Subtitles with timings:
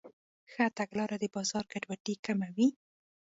[0.51, 2.67] ښه تګلاره د بازار ګډوډي کموي.